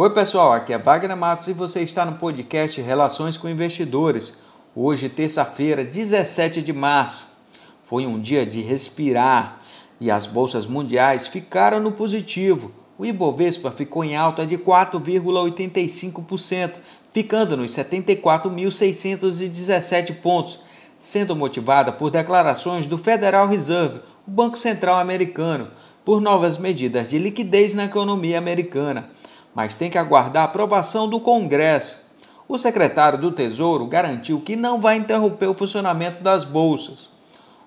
Oi, 0.00 0.10
pessoal, 0.10 0.52
aqui 0.52 0.72
é 0.72 0.78
Wagner 0.78 1.16
Matos 1.16 1.48
e 1.48 1.52
você 1.52 1.82
está 1.82 2.04
no 2.04 2.18
podcast 2.18 2.80
Relações 2.80 3.36
com 3.36 3.48
Investidores. 3.48 4.38
Hoje, 4.72 5.08
terça-feira, 5.08 5.84
17 5.84 6.62
de 6.62 6.72
março. 6.72 7.36
Foi 7.82 8.06
um 8.06 8.20
dia 8.20 8.46
de 8.46 8.60
respirar 8.60 9.60
e 10.00 10.08
as 10.08 10.24
bolsas 10.24 10.66
mundiais 10.66 11.26
ficaram 11.26 11.80
no 11.80 11.90
positivo. 11.90 12.70
O 12.96 13.04
Ibovespa 13.04 13.72
ficou 13.72 14.04
em 14.04 14.14
alta 14.14 14.46
de 14.46 14.56
4,85%, 14.56 16.74
ficando 17.12 17.56
nos 17.56 17.72
74.617 17.72 20.14
pontos, 20.20 20.60
sendo 20.96 21.34
motivada 21.34 21.90
por 21.90 22.12
declarações 22.12 22.86
do 22.86 22.98
Federal 22.98 23.48
Reserve, 23.48 23.98
o 24.24 24.30
Banco 24.30 24.56
Central 24.56 25.00
americano, 25.00 25.72
por 26.04 26.20
novas 26.20 26.56
medidas 26.56 27.10
de 27.10 27.18
liquidez 27.18 27.74
na 27.74 27.86
economia 27.86 28.38
americana 28.38 29.10
mas 29.58 29.74
tem 29.74 29.90
que 29.90 29.98
aguardar 29.98 30.42
a 30.42 30.44
aprovação 30.44 31.08
do 31.08 31.18
Congresso. 31.18 32.06
O 32.46 32.56
secretário 32.56 33.18
do 33.18 33.32
Tesouro 33.32 33.88
garantiu 33.88 34.40
que 34.40 34.54
não 34.54 34.80
vai 34.80 34.94
interromper 34.94 35.48
o 35.48 35.52
funcionamento 35.52 36.22
das 36.22 36.44
bolsas. 36.44 37.10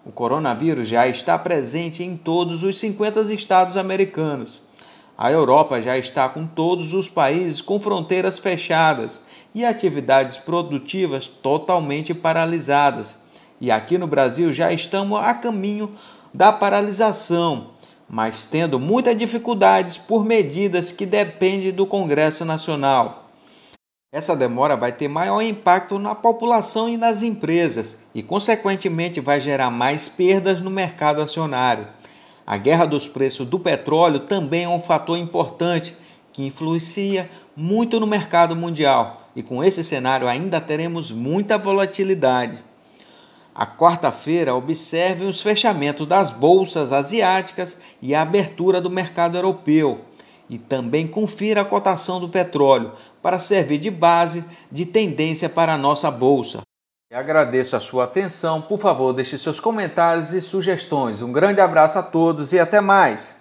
O 0.06 0.10
coronavírus 0.10 0.88
já 0.88 1.06
está 1.06 1.38
presente 1.38 2.02
em 2.02 2.16
todos 2.16 2.64
os 2.64 2.80
50 2.80 3.34
estados 3.34 3.76
americanos. 3.76 4.62
A 5.18 5.34
Europa 5.34 5.82
já 5.82 5.98
está 5.98 6.30
com 6.30 6.48
todos 6.48 6.94
os 6.94 7.10
países 7.10 7.60
com 7.60 7.78
fronteiras 7.78 8.40
fechadas 8.40 9.22
e 9.54 9.66
atividades 9.66 10.38
produtivas 10.38 11.28
totalmente 11.28 12.14
paralisadas. 12.14 13.22
E 13.60 13.70
aqui 13.70 13.98
no 13.98 14.08
Brasil 14.08 14.54
já 14.54 14.72
estamos 14.72 15.20
a 15.20 15.34
caminho 15.34 15.92
da 16.34 16.54
paralisação 16.54 17.72
mas 18.14 18.44
tendo 18.44 18.78
muitas 18.78 19.18
dificuldades 19.18 19.96
por 19.96 20.26
medidas 20.26 20.92
que 20.92 21.06
dependem 21.06 21.72
do 21.72 21.86
Congresso 21.86 22.44
Nacional. 22.44 23.30
Essa 24.14 24.36
demora 24.36 24.76
vai 24.76 24.92
ter 24.92 25.08
maior 25.08 25.42
impacto 25.42 25.98
na 25.98 26.14
população 26.14 26.90
e 26.90 26.98
nas 26.98 27.22
empresas 27.22 27.98
e, 28.14 28.22
consequentemente, 28.22 29.22
vai 29.22 29.40
gerar 29.40 29.72
mais 29.72 30.10
perdas 30.10 30.60
no 30.60 30.70
mercado 30.70 31.22
acionário. 31.22 31.88
A 32.46 32.58
guerra 32.58 32.84
dos 32.84 33.08
preços 33.08 33.48
do 33.48 33.58
petróleo 33.58 34.20
também 34.20 34.66
é 34.66 34.70
um 34.70 34.82
fator 34.82 35.18
importante 35.18 35.96
que 36.34 36.46
influencia 36.46 37.30
muito 37.56 37.98
no 37.98 38.06
mercado 38.06 38.58
mundial, 38.58 39.30
e 39.34 39.42
com 39.42 39.64
esse 39.64 39.86
cenário 39.86 40.28
ainda 40.28 40.60
teremos 40.60 41.14
muita 41.14 41.58
volatilidade. 41.58 42.58
A 43.54 43.66
quarta-feira, 43.66 44.56
observe 44.56 45.26
os 45.26 45.42
fechamentos 45.42 46.08
das 46.08 46.30
bolsas 46.30 46.94
asiáticas 46.94 47.78
e 48.02 48.16
a 48.16 48.22
abertura 48.22 48.80
do 48.80 48.90
mercado 48.90 49.38
europeu. 49.38 50.02
E 50.50 50.58
também 50.58 51.08
confira 51.08 51.62
a 51.62 51.66
cotação 51.66 52.20
do 52.20 52.30
petróleo 52.30 52.94
para 53.22 53.40
servir 53.40 53.78
de 53.78 53.90
base 53.90 54.44
de 54.72 54.86
tendência 54.86 55.50
para 55.50 55.74
a 55.74 55.78
nossa 55.78 56.10
bolsa. 56.10 56.62
Agradeço 57.12 57.76
a 57.76 57.80
sua 57.82 58.06
atenção. 58.06 58.62
Por 58.62 58.80
favor, 58.80 59.12
deixe 59.12 59.38
seus 59.38 59.60
comentários 59.60 60.34
e 60.34 60.40
sugestões. 60.40 61.22
Um 61.22 61.32
grande 61.32 61.60
abraço 61.60 62.00
a 62.00 62.04
todos 62.04 62.54
e 62.54 62.60
até 62.60 62.80
mais! 62.80 63.41